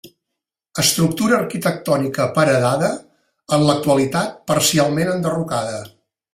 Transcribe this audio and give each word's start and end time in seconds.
Estructura 0.83 1.37
arquitectònica 1.39 2.25
paredada, 2.39 2.91
en 3.59 3.69
l'actualitat 3.69 4.35
parcialment 4.55 5.17
enderrocada. 5.17 5.89